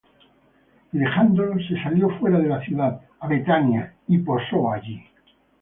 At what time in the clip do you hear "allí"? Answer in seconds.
4.71-4.99